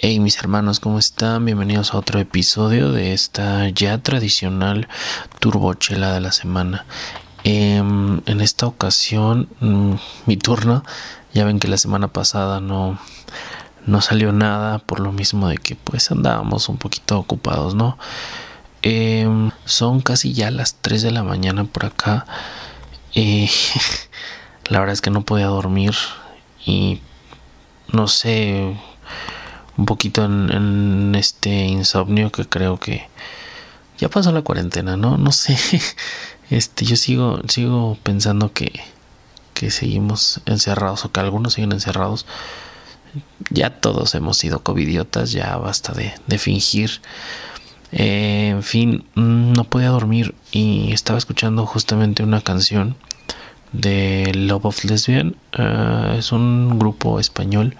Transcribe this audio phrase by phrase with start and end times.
[0.00, 1.44] Hey mis hermanos, ¿cómo están?
[1.44, 4.86] Bienvenidos a otro episodio de esta ya tradicional
[5.40, 6.86] turbochela de la semana.
[7.42, 9.94] Em, en esta ocasión, mm,
[10.26, 10.84] mi turno,
[11.34, 12.96] ya ven que la semana pasada no,
[13.86, 17.98] no salió nada por lo mismo de que pues andábamos un poquito ocupados, ¿no?
[18.82, 22.24] Em, son casi ya las 3 de la mañana por acá.
[23.14, 23.50] Eh,
[24.68, 25.94] la verdad es que no podía dormir
[26.64, 27.00] y
[27.92, 28.76] no sé
[29.78, 33.08] un poquito en, este insomnio que creo que
[33.96, 35.16] ya pasó la cuarentena, ¿no?
[35.16, 35.56] No sé.
[36.50, 38.72] Este, yo sigo, sigo pensando que,
[39.52, 42.24] que seguimos encerrados o que algunos siguen encerrados.
[43.50, 47.02] Ya todos hemos sido covidiotas, ya basta de, de fingir.
[47.92, 52.96] Eh, en fin, mm, no podía dormir y estaba escuchando justamente una canción
[53.72, 55.36] de Love of Lesbian.
[55.52, 57.76] Eh, es un grupo español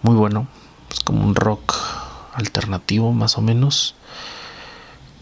[0.00, 0.48] muy bueno,
[0.90, 1.76] pues como un rock
[2.34, 3.94] alternativo más o menos.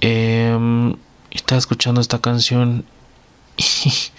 [0.01, 0.97] Em,
[1.31, 2.87] estaba escuchando esta canción
[3.59, 4.11] se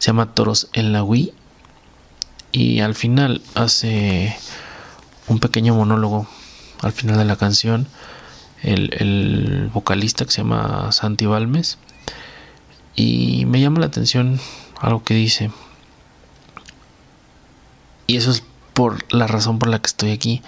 [0.00, 1.32] llama Toros en la Wii.
[2.50, 4.36] Y al final hace
[5.28, 6.26] un pequeño monólogo
[6.82, 7.86] al final de la canción.
[8.62, 11.78] El, el vocalista que se llama Santi Balmes.
[12.96, 14.40] Y me llama la atención
[14.80, 15.52] algo que dice.
[18.08, 18.42] Y eso es
[18.74, 20.42] por la razón por la que estoy aquí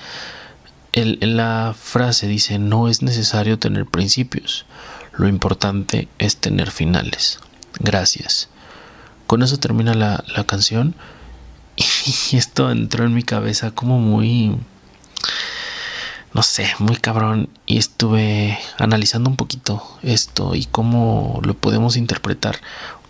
[0.92, 4.66] en la frase dice, no es necesario tener principios,
[5.12, 7.40] lo importante es tener finales.
[7.78, 8.48] Gracias.
[9.26, 10.94] Con eso termina la, la canción
[11.76, 14.56] y esto entró en mi cabeza como muy,
[16.32, 22.60] no sé, muy cabrón y estuve analizando un poquito esto y cómo lo podemos interpretar.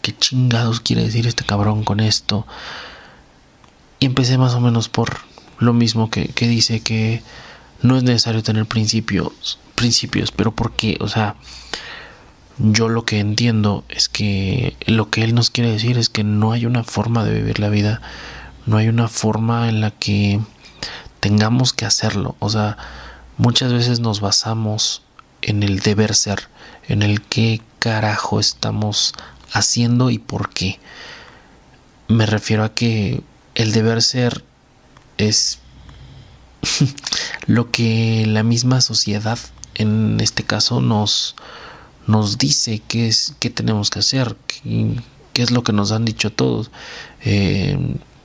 [0.03, 2.47] ¿Qué chingados quiere decir este cabrón con esto?
[3.99, 5.19] Y empecé más o menos por
[5.59, 7.23] lo mismo que, que dice que
[7.83, 11.37] no es necesario tener principios, principios, pero porque, o sea,
[12.59, 16.53] yo lo que entiendo es que lo que él nos quiere decir es que no
[16.53, 18.03] hay una forma de vivir la vida,
[18.67, 20.41] no hay una forma en la que
[21.21, 22.77] tengamos que hacerlo, o sea,
[23.39, 25.03] muchas veces nos basamos
[25.43, 26.49] en el deber ser,
[26.89, 29.15] en el qué carajo estamos
[29.53, 30.79] haciendo y por qué.
[32.09, 33.23] Me refiero a que
[33.55, 34.45] el deber ser
[35.17, 35.60] es
[37.47, 39.39] lo que la misma sociedad
[39.75, 41.37] en este caso nos,
[42.07, 46.71] nos dice qué es tenemos que hacer, qué, es lo que nos han dicho todos.
[47.23, 47.79] Eh,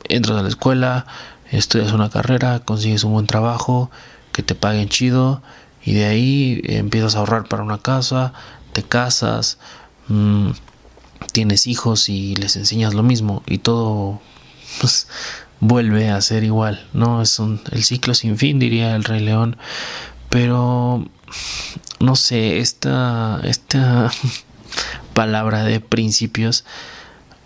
[0.09, 1.05] entras a la escuela,
[1.51, 3.89] estudias una carrera, consigues un buen trabajo,
[4.33, 5.41] que te paguen chido
[5.83, 8.33] y de ahí empiezas a ahorrar para una casa,
[8.73, 9.59] te casas,
[10.09, 10.49] mm,
[11.31, 14.19] tienes hijos y les enseñas lo mismo y todo
[14.79, 15.07] pues,
[15.59, 17.21] vuelve a ser igual, ¿no?
[17.21, 19.57] Es un, el ciclo sin fin, diría el Rey León.
[20.29, 21.05] Pero,
[21.99, 24.11] no sé, esta, esta
[25.13, 26.65] palabra de principios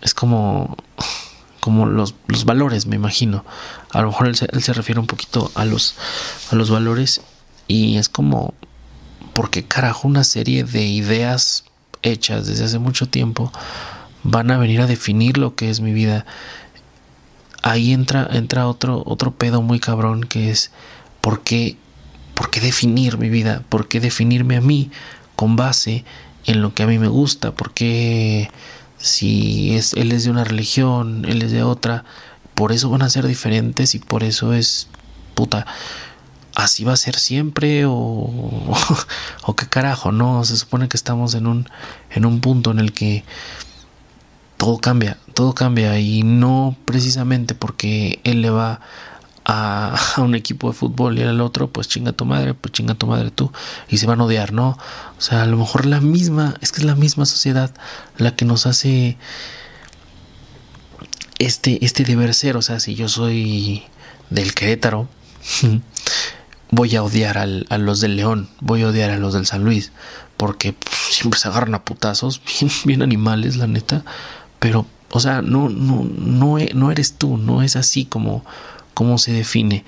[0.02, 0.76] es como,
[1.60, 3.44] como los, los valores, me imagino.
[3.92, 5.94] A lo mejor él se, él se refiere un poquito a los,
[6.50, 7.20] a los valores
[7.68, 8.54] y es como,
[9.34, 11.64] porque carajo, una serie de ideas
[12.02, 13.52] hechas desde hace mucho tiempo
[14.22, 16.26] van a venir a definir lo que es mi vida
[17.62, 20.70] ahí entra, entra otro, otro pedo muy cabrón que es
[21.20, 21.76] ¿por qué,
[22.34, 23.62] por qué definir mi vida?
[23.68, 24.90] ¿Por qué definirme a mí
[25.36, 26.04] con base
[26.46, 27.52] en lo que a mí me gusta?
[27.52, 28.50] ¿Por qué
[28.98, 32.04] si es, él es de una religión, él es de otra?
[32.54, 34.88] Por eso van a ser diferentes y por eso es
[35.34, 35.66] puta.
[36.54, 37.92] Así va a ser siempre o,
[39.44, 41.68] o qué carajo, no, se supone que estamos en un
[42.10, 43.24] en un punto en el que
[44.60, 48.82] todo cambia, todo cambia y no precisamente porque él le va
[49.46, 53.06] a, un equipo de fútbol y al otro, pues chinga tu madre, pues chinga tu
[53.06, 53.50] madre tú
[53.88, 54.76] y se van a odiar, ¿no?
[55.18, 57.74] O sea, a lo mejor la misma, es que es la misma sociedad
[58.18, 59.16] la que nos hace
[61.38, 63.84] este, este deber ser, o sea, si yo soy
[64.28, 65.08] del Querétaro,
[66.70, 69.90] voy a odiar a los del León, voy a odiar a los del San Luis,
[70.36, 74.04] porque pues, siempre se agarran a putazos, bien, bien animales, la neta,
[74.60, 78.44] pero, o sea, no, no, no, e, no eres tú, no es así como,
[78.94, 79.84] como se define,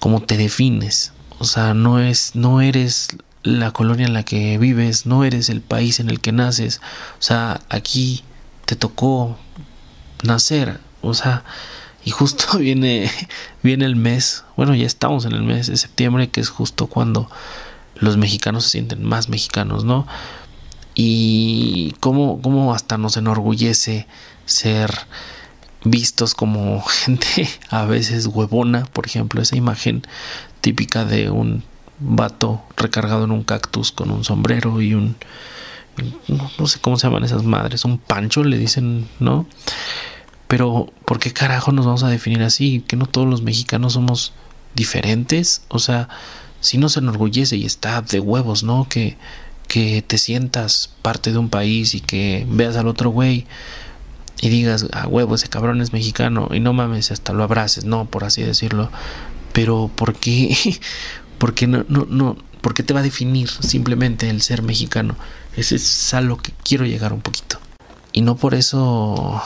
[0.00, 1.12] como te defines.
[1.38, 3.08] O sea, no es, no eres
[3.42, 6.80] la colonia en la que vives, no eres el país en el que naces.
[7.18, 8.24] O sea, aquí
[8.64, 9.36] te tocó
[10.22, 10.80] nacer.
[11.02, 11.44] O sea,
[12.04, 13.10] y justo viene,
[13.62, 17.30] viene el mes, bueno, ya estamos en el mes de septiembre, que es justo cuando
[17.96, 20.06] los mexicanos se sienten más mexicanos, ¿no?
[20.94, 24.06] Y cómo, cómo hasta nos enorgullece
[24.44, 24.90] ser
[25.84, 30.02] vistos como gente a veces huevona, por ejemplo, esa imagen
[30.60, 31.64] típica de un
[31.98, 35.16] vato recargado en un cactus con un sombrero y un
[36.28, 39.46] no, sé cómo se llaman esas madres, un pancho le dicen, ¿no?
[40.48, 42.82] Pero ¿por qué carajo nos vamos a definir así?
[42.86, 44.32] Que no todos los mexicanos somos
[44.74, 46.08] diferentes, o sea,
[46.60, 48.86] si nos enorgullece y está de huevos, ¿no?
[48.88, 49.16] Que
[49.72, 53.46] que te sientas parte de un país y que veas al otro güey
[54.42, 58.04] y digas, a huevo, ese cabrón es mexicano y no mames, hasta lo abraces, no,
[58.04, 58.90] por así decirlo.
[59.54, 60.54] Pero ¿por qué?
[61.38, 62.36] ¿Por qué no, no, no?
[62.60, 65.16] ¿Por qué te va a definir simplemente el ser mexicano?
[65.56, 67.58] Ese es a lo que quiero llegar un poquito.
[68.12, 69.42] Y no por eso,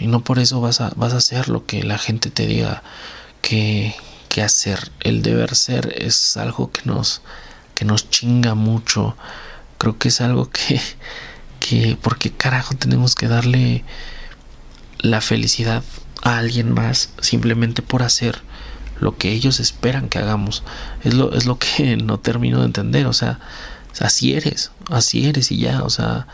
[0.00, 2.82] y no por eso vas a, vas a hacer lo que la gente te diga
[3.42, 3.94] que,
[4.28, 4.90] que hacer.
[4.98, 7.22] El deber ser es algo que nos,
[7.76, 9.14] que nos chinga mucho.
[9.78, 10.80] Creo que es algo que,
[11.60, 13.84] que, ¿por qué carajo tenemos que darle
[14.98, 15.82] la felicidad
[16.22, 18.42] a alguien más simplemente por hacer
[19.00, 20.64] lo que ellos esperan que hagamos.
[21.04, 23.06] Es lo, es lo que no termino de entender.
[23.06, 23.40] O sea,
[24.00, 25.82] así eres, así eres y ya.
[25.82, 26.26] O sea,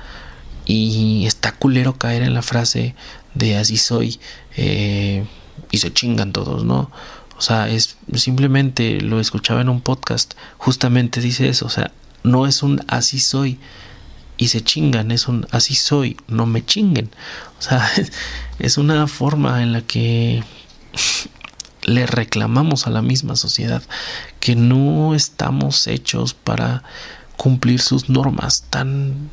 [0.64, 2.94] y está culero caer en la frase
[3.35, 4.19] de así soy
[4.56, 5.26] eh,
[5.70, 6.91] y se chingan todos, ¿no?
[7.37, 11.91] O sea, es simplemente lo escuchaba en un podcast, justamente dice eso, o sea,
[12.25, 13.61] no es un así soy,
[14.37, 17.11] y se chingan, es un así soy, no me chinguen.
[17.59, 17.88] O sea,
[18.59, 20.43] es una forma en la que
[21.85, 23.82] le reclamamos a la misma sociedad
[24.41, 26.82] que no estamos hechos para
[27.37, 29.31] cumplir sus normas tan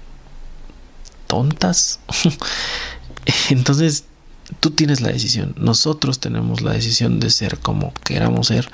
[1.28, 2.00] tontas.
[3.50, 4.06] Entonces,
[4.60, 8.70] tú tienes la decisión, nosotros tenemos la decisión de ser como queramos ser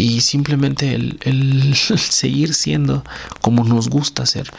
[0.00, 3.04] y simplemente el, el seguir siendo
[3.42, 4.50] como nos gusta ser.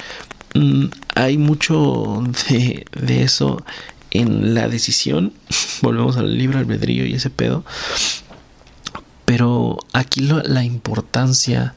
[0.54, 0.86] Mm,
[1.16, 2.86] hay mucho de,
[3.24, 3.64] eso
[4.12, 5.34] en la decisión.
[5.82, 7.66] Volvemos al libre albedrío y ese pedo.
[9.26, 11.74] Pero aquí la importancia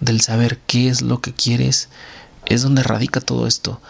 [0.00, 1.90] del saber qué es lo que quieres
[2.46, 3.80] es donde radica todo esto.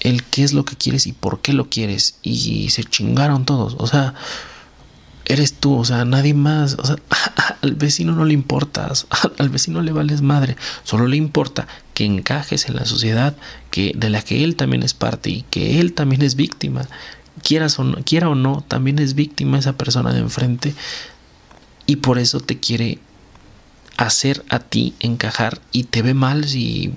[0.00, 2.16] El qué es lo que quieres y por qué lo quieres.
[2.22, 3.74] Y se chingaron todos.
[3.78, 4.14] O sea,
[5.24, 6.96] eres tú, o sea, nadie más, o sea,
[7.62, 9.06] al vecino no le importas,
[9.38, 13.36] al vecino le vales madre, solo le importa que encajes en la sociedad
[13.70, 18.02] que de la que él también es parte y que él también es víctima, o
[18.04, 20.74] quiera o no, también es víctima esa persona de enfrente
[21.86, 22.98] y por eso te quiere
[23.96, 26.94] hacer a ti encajar y te ve mal si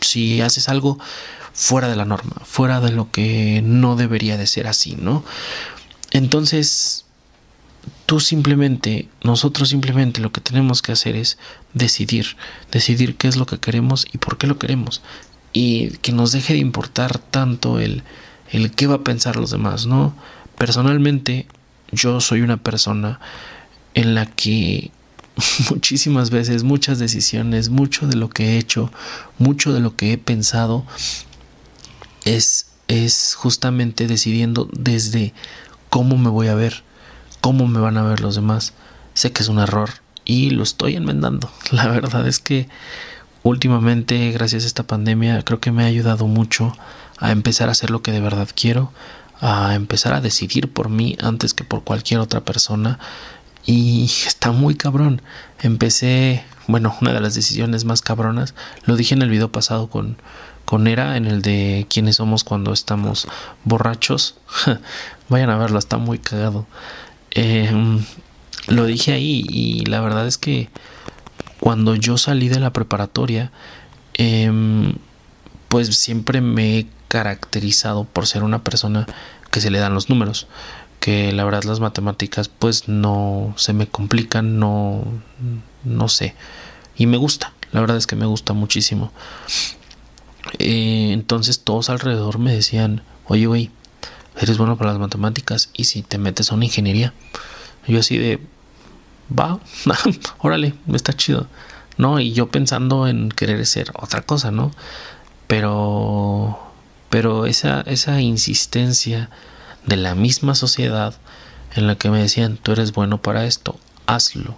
[0.00, 0.98] si haces algo
[1.52, 5.24] fuera de la norma, fuera de lo que no debería de ser así, ¿no?
[6.10, 7.05] Entonces,
[8.06, 11.38] tú simplemente, nosotros simplemente lo que tenemos que hacer es
[11.74, 12.36] decidir,
[12.70, 15.02] decidir qué es lo que queremos y por qué lo queremos.
[15.52, 18.02] Y que nos deje de importar tanto el,
[18.50, 20.14] el qué va a pensar los demás, ¿no?
[20.56, 21.46] Personalmente,
[21.92, 23.20] yo soy una persona
[23.94, 24.92] en la que
[25.70, 28.90] muchísimas veces, muchas decisiones, mucho de lo que he hecho,
[29.38, 30.86] mucho de lo que he pensado,
[32.24, 35.34] es, es justamente decidiendo desde
[35.90, 36.85] cómo me voy a ver,
[37.46, 38.72] cómo me van a ver los demás.
[39.14, 39.90] Sé que es un error
[40.24, 41.48] y lo estoy enmendando.
[41.70, 42.68] La verdad es que
[43.44, 46.76] últimamente, gracias a esta pandemia, creo que me ha ayudado mucho
[47.18, 48.90] a empezar a hacer lo que de verdad quiero,
[49.40, 52.98] a empezar a decidir por mí antes que por cualquier otra persona.
[53.64, 55.22] Y está muy cabrón.
[55.60, 60.16] Empecé, bueno, una de las decisiones más cabronas, lo dije en el video pasado con,
[60.64, 63.28] con Era, en el de quiénes somos cuando estamos
[63.62, 64.34] borrachos.
[65.28, 66.66] Vayan a verlo, está muy cagado.
[67.36, 68.02] Em,
[68.66, 70.70] lo dije ahí y la verdad es que
[71.60, 73.52] cuando yo salí de la preparatoria,
[74.14, 74.94] em,
[75.68, 79.06] pues siempre me he caracterizado por ser una persona
[79.50, 80.46] que se le dan los números,
[80.98, 85.04] que la verdad las matemáticas pues no se me complican, no,
[85.84, 86.34] no sé,
[86.96, 89.12] y me gusta, la verdad es que me gusta muchísimo.
[90.58, 93.70] Eh, entonces todos alrededor me decían, oye güey,
[94.38, 97.12] eres bueno para las matemáticas y si te metes a una ingeniería.
[97.86, 98.40] Yo así de,
[99.36, 99.60] va,
[100.38, 101.46] órale, está chido.
[101.98, 102.20] ¿No?
[102.20, 104.70] Y yo pensando en querer ser otra cosa, ¿no?
[105.46, 106.58] Pero,
[107.08, 109.30] pero esa, esa insistencia
[109.86, 111.14] de la misma sociedad
[111.74, 114.56] en la que me decían, tú eres bueno para esto, hazlo.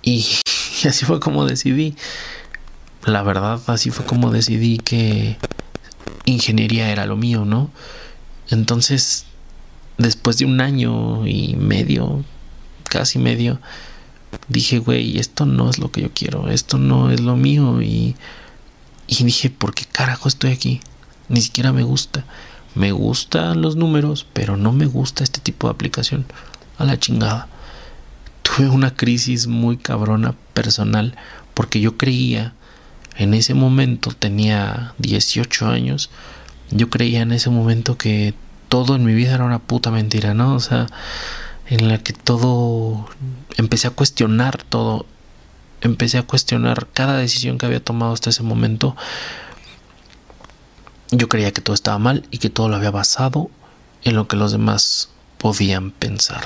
[0.00, 0.26] Y,
[0.82, 1.94] y así fue como decidí.
[3.04, 5.36] La verdad, así fue como decidí que
[6.24, 7.70] ingeniería era lo mío, ¿no?
[8.50, 9.26] Entonces,
[9.98, 12.24] después de un año y medio,
[12.84, 13.60] casi medio,
[14.48, 18.16] dije, güey, esto no es lo que yo quiero, esto no es lo mío y,
[19.06, 20.80] y dije, ¿por qué carajo estoy aquí?
[21.28, 22.24] Ni siquiera me gusta.
[22.74, 26.26] me gustan los números, pero no me gusta este tipo de aplicación.
[26.78, 27.48] A la chingada.
[28.42, 31.16] Tuve una crisis muy cabrona personal
[31.54, 32.52] porque yo creía
[33.16, 36.10] en ese momento, tenía 18 años,
[36.70, 38.34] yo creía en ese momento que
[38.68, 40.54] todo en mi vida era una puta mentira, ¿no?
[40.54, 40.86] O sea,
[41.68, 43.08] en la que todo
[43.56, 45.06] empecé a cuestionar todo,
[45.80, 48.96] empecé a cuestionar cada decisión que había tomado hasta ese momento
[51.10, 53.50] yo creía que todo estaba mal y que todo lo había basado
[54.02, 56.44] en lo que los demás podían pensar.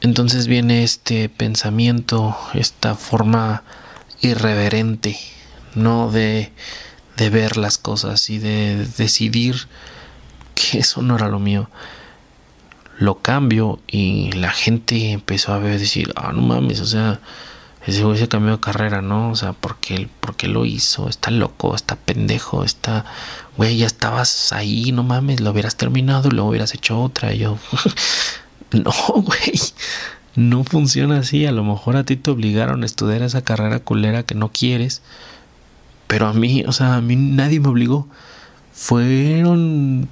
[0.00, 3.62] Entonces viene este pensamiento, esta forma
[4.20, 5.18] irreverente,
[5.74, 6.10] ¿no?
[6.10, 6.52] De,
[7.16, 9.68] de ver las cosas y de decidir
[10.54, 11.68] que eso no era lo mío.
[12.98, 17.20] Lo cambio y la gente empezó a ver, decir, ah, no mames, o sea,
[17.86, 19.30] ese güey se cambió de carrera, ¿no?
[19.30, 20.08] O sea, ¿por qué,
[20.46, 21.08] lo hizo?
[21.08, 23.04] Está loco, está pendejo, está...
[23.56, 27.34] Güey, ya estabas ahí, no mames, lo hubieras terminado y luego hubieras hecho otra.
[27.34, 27.58] Y yo,
[28.72, 28.92] no,
[29.22, 29.60] güey,
[30.34, 31.44] no funciona así.
[31.46, 35.02] A lo mejor a ti te obligaron a estudiar esa carrera culera que no quieres.
[36.14, 38.06] Pero a mí, o sea, a mí nadie me obligó.
[38.72, 40.08] Fueron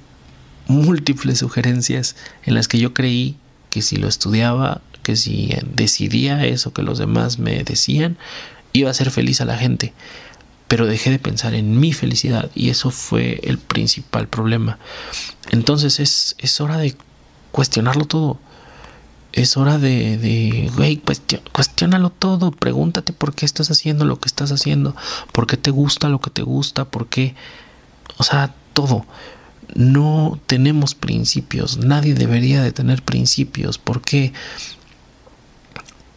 [0.67, 3.37] múltiples sugerencias en las que yo creí
[3.69, 8.17] que si lo estudiaba que si decidía eso que los demás me decían,
[8.73, 9.93] iba a ser feliz a la gente.
[10.67, 14.79] Pero dejé de pensar en mi felicidad y eso fue el principal problema.
[15.51, 16.97] Entonces es, es hora de
[17.53, 18.39] cuestionarlo todo.
[19.33, 21.01] Es hora de, de güey,
[21.51, 22.51] cuestionalo todo.
[22.51, 24.95] Pregúntate por qué estás haciendo lo que estás haciendo.
[25.31, 26.85] Por qué te gusta lo que te gusta.
[26.85, 27.35] Por qué.
[28.17, 29.05] O sea, todo
[29.75, 34.33] no tenemos principios, nadie debería de tener principios, ¿por qué?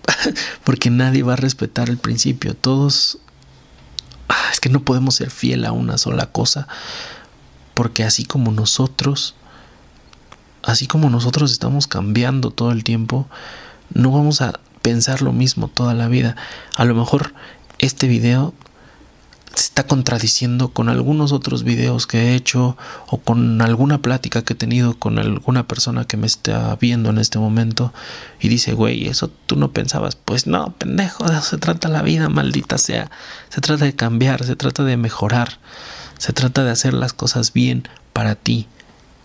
[0.64, 2.54] porque nadie va a respetar el principio.
[2.54, 3.18] Todos...
[4.28, 6.66] Ah, es que no podemos ser fiel a una sola cosa,
[7.75, 9.37] porque así como nosotros,
[10.66, 13.26] así como nosotros estamos cambiando todo el tiempo,
[13.94, 16.37] no vamos a pensar lo mismo toda la vida.
[16.76, 17.35] A lo mejor
[17.78, 18.52] este video
[19.54, 24.52] se está contradiciendo con algunos otros videos que he hecho o con alguna plática que
[24.52, 27.94] he tenido con alguna persona que me está viendo en este momento
[28.38, 30.16] y dice, güey, eso tú no pensabas.
[30.16, 33.11] Pues no, pendejo, se trata la vida, maldita sea.
[33.49, 35.58] Se trata de cambiar, se trata de mejorar,
[36.18, 38.66] se trata de hacer las cosas bien para ti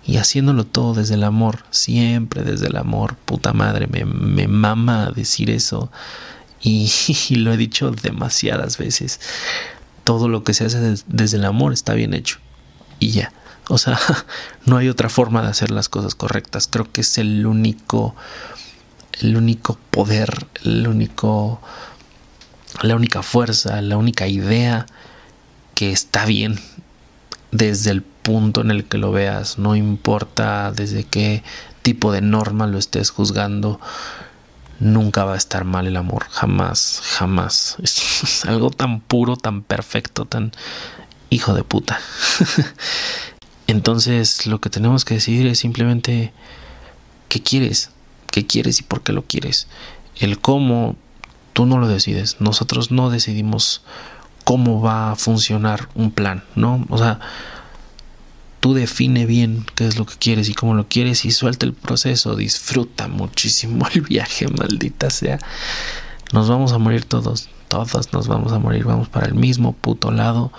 [0.05, 3.15] y haciéndolo todo desde el amor, siempre desde el amor.
[3.25, 5.91] Puta madre, me, me mama decir eso.
[6.62, 6.89] y
[7.36, 9.20] lo he dicho demasiadas veces
[10.03, 12.38] todo lo que se hace desde el amor está bien hecho.
[13.00, 13.31] Y ya.
[13.70, 14.00] O sea,
[14.65, 16.67] no hay otra forma de hacer las cosas correctas.
[16.67, 18.15] Creo que es el único,
[19.22, 21.62] el único poder, el único,
[22.81, 24.86] la única fuerza, la única idea
[25.75, 26.60] que está bien
[27.51, 29.57] desde el punto en el que lo veas.
[29.57, 31.43] No importa desde qué
[31.81, 33.79] tipo de norma lo estés juzgando
[34.81, 37.77] nunca va a estar mal el amor, jamás, jamás.
[37.83, 40.51] Es, algo tan puro, tan perfecto, tan
[41.29, 41.99] hijo de puta.
[43.67, 46.33] Entonces lo que tenemos que decidir es simplemente
[47.29, 47.91] qué quieres,
[48.31, 49.67] qué quieres y por qué lo quieres.
[50.19, 50.97] El cómo
[51.53, 53.83] tú no lo decides, nosotros no decidimos
[54.43, 56.85] cómo va a funcionar un plan, ¿no?
[56.89, 57.19] O sea,
[58.61, 61.73] tú define bien qué es lo que quieres y cómo lo quieres y suelta el
[61.73, 65.39] proceso, disfruta muchísimo el viaje, maldita sea.
[66.31, 70.11] Nos vamos a morir todos, todos nos vamos a morir, vamos para el mismo puto
[70.11, 70.53] lado.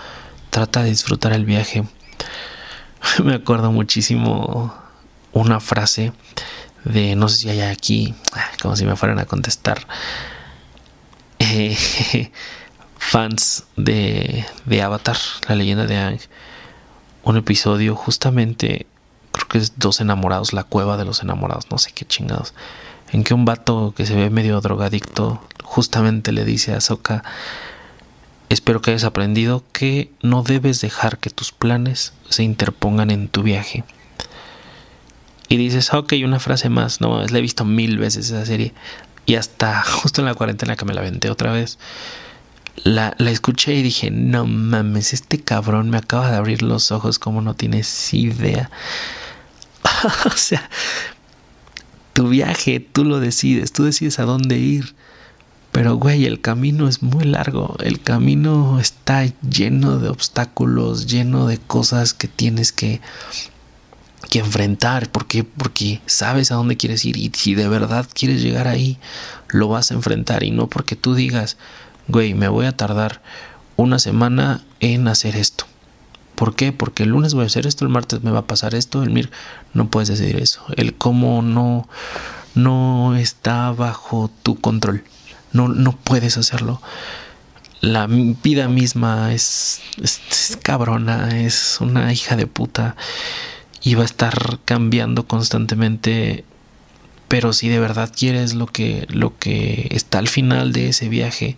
[0.51, 1.85] Trata de disfrutar el viaje.
[3.25, 4.75] Me acuerdo muchísimo
[5.33, 6.13] una frase
[6.85, 8.15] de, no sé si hay aquí,
[8.61, 9.87] como si me fueran a contestar,
[12.99, 15.17] fans de, de Avatar,
[15.49, 16.19] la leyenda de Ang
[17.25, 18.87] un episodio justamente,
[19.33, 22.55] creo que es Dos enamorados, la cueva de los enamorados, no sé qué chingados,
[23.13, 27.23] en que un vato que se ve medio drogadicto justamente le dice a Soka,
[28.49, 33.43] espero que hayas aprendido que no debes dejar que tus planes se interpongan en tu
[33.43, 33.85] viaje.
[35.49, 38.73] Y dices, ok, una frase más, no, la he visto mil veces esa serie.
[39.27, 41.79] Y hasta justo en la cuarentena que me la aventé otra vez,
[42.85, 47.19] la, la, escuché y dije, no mames, este cabrón me acaba de abrir los ojos
[47.19, 48.71] como no tienes idea.
[50.25, 50.69] o sea,
[52.13, 54.95] tu viaje, tú lo decides, tú decides a dónde ir.
[55.71, 57.77] Pero, güey, el camino es muy largo.
[57.81, 63.01] El camino está lleno de obstáculos, lleno de cosas que tienes que,
[64.29, 65.11] que enfrentar.
[65.11, 65.45] ¿Por qué?
[65.45, 67.17] Porque sabes a dónde quieres ir.
[67.17, 68.99] Y si de verdad quieres llegar ahí,
[69.49, 70.43] lo vas a enfrentar.
[70.43, 71.57] Y no porque tú digas,
[72.09, 73.23] güey, me voy a tardar
[73.77, 75.65] una semana en hacer esto.
[76.35, 76.73] ¿Por qué?
[76.73, 79.11] Porque el lunes voy a hacer esto, el martes me va a pasar esto, el
[79.11, 79.31] mir
[79.75, 80.65] no puedes decidir eso.
[80.77, 81.89] El cómo no
[82.55, 85.05] no está bajo tu control.
[85.53, 86.81] No, no puedes hacerlo.
[87.81, 92.97] La vida misma es, es, cabrona, es una hija de puta
[93.83, 96.45] y va a estar cambiando constantemente.
[97.33, 101.57] Pero si de verdad quieres lo que, lo que está al final de ese viaje,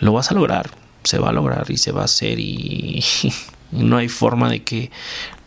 [0.00, 0.68] lo vas a lograr.
[1.02, 3.02] Se va a lograr y se va a hacer y
[3.72, 4.90] no hay forma de que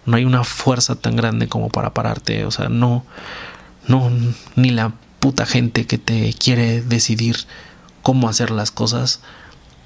[0.08, 2.44] no hay una fuerza tan grande como para pararte.
[2.44, 3.06] O sea, no,
[3.88, 4.12] no,
[4.56, 7.36] ni la puta gente que te quiere decidir
[8.02, 9.22] cómo hacer las cosas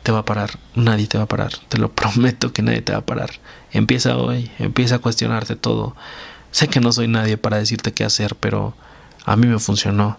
[0.04, 0.52] te va a parar.
[0.74, 1.52] Nadie te va a parar.
[1.68, 3.32] Te lo prometo que nadie te va a parar.
[3.74, 5.98] Empieza hoy, empieza a cuestionarte todo.
[6.52, 8.74] Sé que no soy nadie para decirte qué hacer, pero
[9.26, 10.18] a mí me funcionó.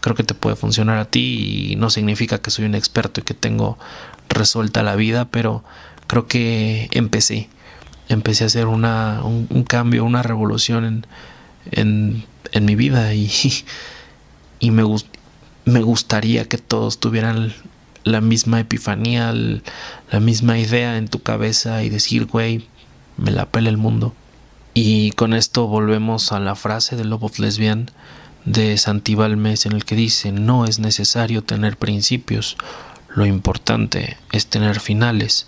[0.00, 3.24] Creo que te puede funcionar a ti y no significa que soy un experto y
[3.24, 3.78] que tengo
[4.28, 5.64] resuelta la vida, pero
[6.06, 7.48] creo que empecé.
[8.08, 11.06] Empecé a hacer una, un, cambio, una revolución en,
[11.72, 13.30] en en mi vida y,
[14.60, 14.84] y me,
[15.64, 17.52] me gustaría que todos tuvieran
[18.04, 22.66] la misma epifanía, la misma idea en tu cabeza y decir, güey,
[23.16, 24.14] me la pela el mundo.
[24.72, 27.90] Y con esto volvemos a la frase de Love of Lesbian
[28.48, 32.56] de Santibalmes en el que dice, no es necesario tener principios,
[33.08, 35.46] lo importante es tener finales.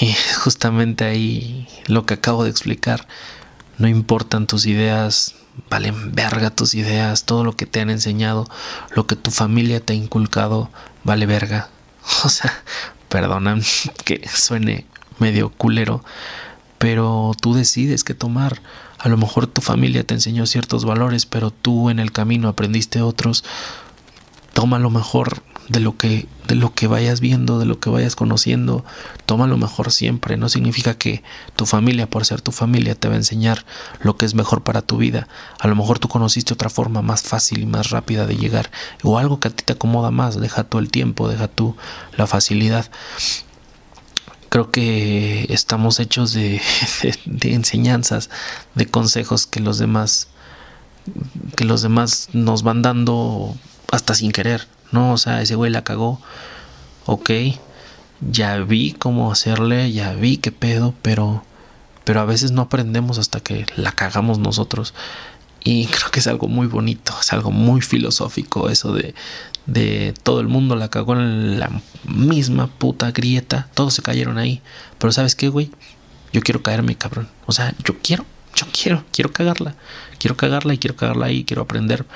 [0.00, 3.06] Y justamente ahí lo que acabo de explicar,
[3.78, 5.34] no importan tus ideas
[5.70, 8.48] valen verga tus ideas, todo lo que te han enseñado,
[8.94, 10.70] lo que tu familia te ha inculcado,
[11.04, 11.68] vale verga.
[12.24, 12.52] O sea,
[13.08, 13.62] perdonan
[14.04, 14.86] que suene
[15.18, 16.04] medio culero,
[16.78, 18.60] pero tú decides qué tomar.
[19.06, 23.02] A lo mejor tu familia te enseñó ciertos valores, pero tú en el camino aprendiste
[23.02, 23.44] otros.
[24.52, 28.16] Toma lo mejor de lo que de lo que vayas viendo, de lo que vayas
[28.16, 28.84] conociendo,
[29.24, 30.36] toma lo mejor siempre.
[30.36, 31.22] No significa que
[31.54, 33.64] tu familia, por ser tu familia, te va a enseñar
[34.00, 35.28] lo que es mejor para tu vida.
[35.60, 38.72] A lo mejor tú conociste otra forma más fácil y más rápida de llegar,
[39.04, 40.40] o algo que a ti te acomoda más.
[40.40, 41.76] Deja tú el tiempo, deja tú
[42.16, 42.90] la facilidad.
[44.56, 46.62] Creo que estamos hechos de,
[47.26, 48.30] de enseñanzas,
[48.74, 50.28] de consejos que los demás
[51.56, 53.54] que los demás nos van dando
[53.92, 54.66] hasta sin querer.
[54.92, 56.22] No, o sea, ese güey la cagó.
[57.04, 57.30] Ok,
[58.30, 61.44] ya vi cómo hacerle, ya vi qué pedo, pero,
[62.04, 64.94] pero a veces no aprendemos hasta que la cagamos nosotros.
[65.64, 69.14] Y creo que es algo muy bonito, es algo muy filosófico eso de,
[69.66, 71.70] de todo el mundo la cagó en la
[72.04, 74.62] misma puta grieta, todos se cayeron ahí.
[74.98, 75.70] Pero ¿sabes qué, güey?
[76.32, 77.28] Yo quiero caerme, cabrón.
[77.46, 78.24] O sea, yo quiero,
[78.54, 79.74] yo quiero, quiero cagarla.
[80.18, 82.06] Quiero cagarla y quiero cagarla ahí, quiero aprender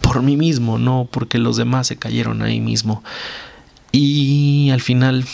[0.00, 3.02] por mí mismo, no porque los demás se cayeron ahí mismo.
[3.92, 5.26] Y al final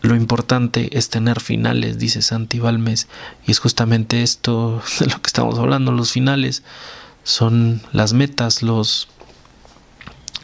[0.00, 3.08] lo importante es tener finales, dice Santi Balmes,
[3.46, 6.62] y es justamente esto de lo que estamos hablando, los finales
[7.24, 9.08] son las metas, los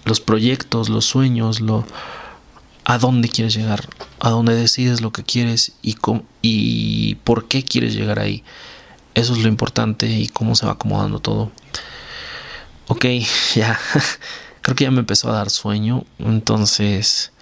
[0.04, 1.84] los proyectos, los sueños, lo
[2.84, 3.88] a dónde quieres llegar,
[4.20, 5.96] a dónde decides lo que quieres y,
[6.42, 8.44] y por qué quieres llegar ahí.
[9.14, 11.50] Eso es lo importante y cómo se va acomodando todo.
[12.88, 13.06] Ok,
[13.54, 13.78] ya.
[14.60, 16.04] Creo que ya me empezó a dar sueño.
[16.18, 17.32] Entonces,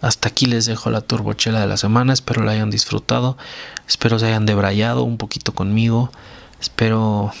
[0.00, 2.12] hasta aquí les dejo la turbochela de la semana.
[2.12, 3.36] Espero la hayan disfrutado.
[3.86, 6.10] Espero se hayan debrayado un poquito conmigo.
[6.60, 7.32] Espero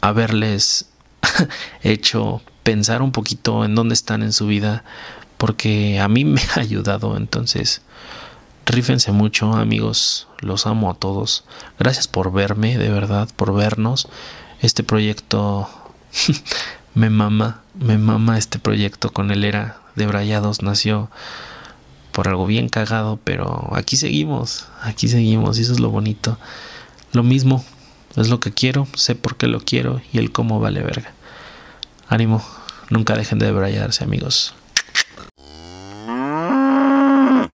[0.00, 0.88] haberles
[1.82, 4.84] hecho pensar un poquito en dónde están en su vida.
[5.38, 7.16] Porque a mí me ha ayudado.
[7.16, 7.80] Entonces,
[8.66, 10.28] rífense mucho, amigos.
[10.40, 11.44] Los amo a todos.
[11.78, 14.06] Gracias por verme, de verdad, por vernos.
[14.60, 15.70] Este proyecto
[16.94, 20.60] me mama, me mama este proyecto con el era de Brayados.
[20.62, 21.08] Nació
[22.12, 26.36] por algo bien cagado, pero aquí seguimos, aquí seguimos y eso es lo bonito.
[27.12, 27.64] Lo mismo,
[28.16, 31.14] es lo que quiero, sé por qué lo quiero y el cómo vale verga.
[32.08, 32.42] Ánimo,
[32.88, 34.54] nunca dejen de brayarse amigos.